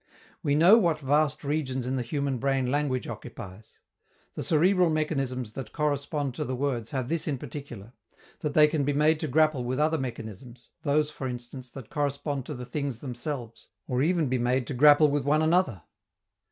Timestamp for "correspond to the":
5.73-6.55, 11.91-12.65